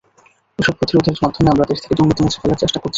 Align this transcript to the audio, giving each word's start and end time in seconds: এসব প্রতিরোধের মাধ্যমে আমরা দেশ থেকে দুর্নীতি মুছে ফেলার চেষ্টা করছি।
এসব 0.59 0.73
প্রতিরোধের 0.79 1.21
মাধ্যমে 1.23 1.51
আমরা 1.51 1.69
দেশ 1.71 1.79
থেকে 1.81 1.97
দুর্নীতি 1.97 2.21
মুছে 2.23 2.39
ফেলার 2.41 2.61
চেষ্টা 2.61 2.79
করছি। 2.79 2.89